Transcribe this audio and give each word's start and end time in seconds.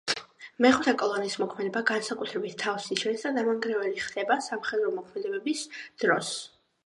მეხუთე 0.65 0.93
კოლონის 1.01 1.35
მოქმედება 1.41 1.83
განსაკუთრებით 1.89 2.55
თავს 2.63 2.87
იჩენს 2.95 3.27
და 3.27 3.33
დამანგრეველი 3.37 4.03
ხდება 4.07 4.39
სამხედრო 4.49 4.95
მოქმედებების 4.95 5.63
დროს. 6.05 6.33